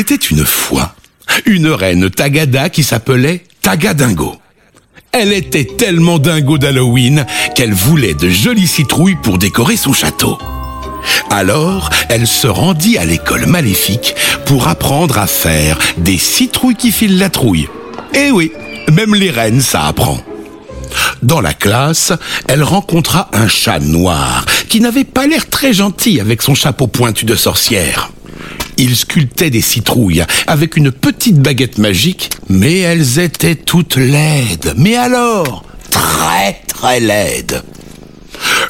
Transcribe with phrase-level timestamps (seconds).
[0.00, 0.94] était une fois
[1.44, 4.34] une reine Tagada qui s'appelait Tagadingo.
[5.12, 10.38] Elle était tellement dingo d'Halloween qu'elle voulait de jolies citrouilles pour décorer son château.
[11.28, 14.14] Alors, elle se rendit à l'école maléfique
[14.46, 17.68] pour apprendre à faire des citrouilles qui filent la trouille.
[18.14, 18.52] Eh oui,
[18.90, 20.18] même les reines, ça apprend.
[21.22, 22.12] Dans la classe,
[22.48, 27.26] elle rencontra un chat noir qui n'avait pas l'air très gentil avec son chapeau pointu
[27.26, 28.10] de sorcière.
[28.82, 34.72] Il sculptait des citrouilles avec une petite baguette magique, mais elles étaient toutes laides.
[34.78, 37.62] Mais alors, très très laides.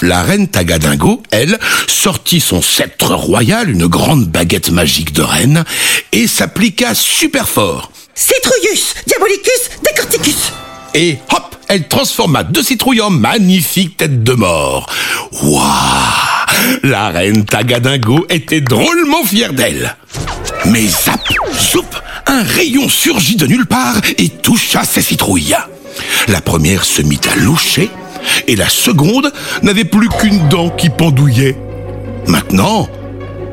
[0.03, 5.65] La reine Tagadingo, elle, sortit son sceptre royal, une grande baguette magique de reine,
[6.11, 7.93] et s'appliqua super fort.
[8.13, 10.53] Citrouillus, Diabolicus, Decorticus
[10.95, 14.91] Et hop, elle transforma deux citrouilles en magnifiques têtes de mort.
[15.41, 16.30] Waouh
[16.83, 19.97] La reine Tagadingo était drôlement fière d'elle.
[20.67, 21.21] Mais zap,
[21.55, 21.87] zoup,
[22.27, 25.57] un rayon surgit de nulle part et toucha ses citrouilles.
[26.29, 27.91] La première se mit à loucher
[28.47, 31.57] et la seconde n'avait plus qu'une dent qui pendouillait.
[32.27, 32.89] Maintenant,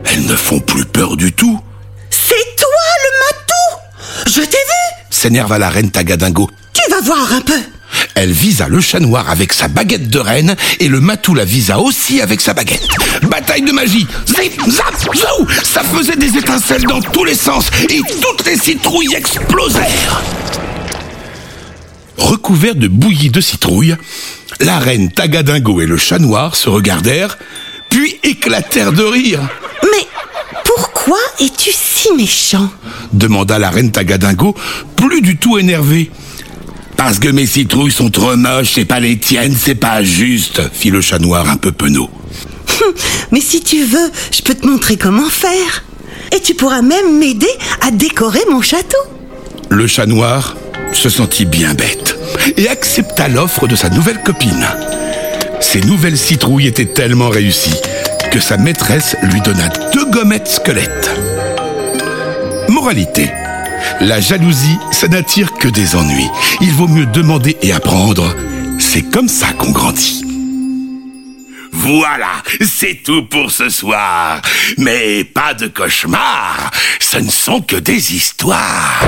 [0.05, 1.59] elles ne font plus peur du tout.
[2.09, 2.67] C'est toi
[3.03, 6.49] le matou Je t'ai vu S'énerva la reine Tagadingo.
[6.73, 7.59] Tu vas voir un peu
[8.19, 11.77] Elle visa le chat noir avec sa baguette de reine et le matou la visa
[11.77, 12.87] aussi avec sa baguette.
[13.29, 18.01] Bataille de magie Zip, zap, zou Ça faisait des étincelles dans tous les sens et
[18.19, 20.23] toutes les citrouilles explosèrent
[22.17, 23.95] Recouverts de bouillie de citrouille,
[24.61, 27.37] la reine Tagadingo et le chat noir se regardèrent,
[27.91, 29.41] puis éclatèrent de rire.
[29.83, 30.07] Mais
[30.65, 32.71] pourquoi es-tu si méchant?
[33.13, 34.55] demanda la reine Tagadingo,
[34.95, 36.09] plus du tout énervée.
[36.97, 40.89] Parce que mes citrouilles sont trop moches et pas les tiennes, c'est pas juste, fit
[40.89, 42.09] le chat noir un peu penaud.
[43.31, 45.85] Mais si tu veux, je peux te montrer comment faire.
[46.35, 47.47] Et tu pourras même m'aider
[47.81, 48.97] à décorer mon château.
[49.69, 50.57] Le chat noir
[50.91, 52.17] se sentit bien bête
[52.57, 54.67] et accepta l'offre de sa nouvelle copine.
[55.59, 57.75] Ses nouvelles citrouilles étaient tellement réussies
[58.31, 61.11] que sa maîtresse lui donna deux gommettes squelettes.
[62.69, 63.29] Moralité.
[64.01, 66.29] La jalousie, ça n'attire que des ennuis.
[66.61, 68.35] Il vaut mieux demander et apprendre.
[68.79, 70.23] C'est comme ça qu'on grandit.
[71.71, 74.41] Voilà, c'est tout pour ce soir.
[74.77, 79.01] Mais pas de cauchemar, ce ne sont que des histoires.